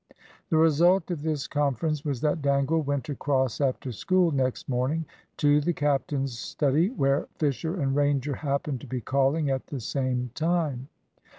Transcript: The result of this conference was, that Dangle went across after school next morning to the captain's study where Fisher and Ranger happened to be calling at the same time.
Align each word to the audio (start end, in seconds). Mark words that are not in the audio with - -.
The 0.49 0.57
result 0.57 1.11
of 1.11 1.21
this 1.21 1.45
conference 1.47 2.03
was, 2.03 2.21
that 2.21 2.41
Dangle 2.41 2.81
went 2.81 3.07
across 3.09 3.61
after 3.61 3.91
school 3.91 4.31
next 4.31 4.67
morning 4.67 5.05
to 5.37 5.61
the 5.61 5.73
captain's 5.73 6.39
study 6.39 6.89
where 6.89 7.27
Fisher 7.37 7.79
and 7.79 7.95
Ranger 7.95 8.33
happened 8.33 8.81
to 8.81 8.87
be 8.87 8.99
calling 8.99 9.51
at 9.51 9.67
the 9.67 9.79
same 9.79 10.31
time. 10.33 10.87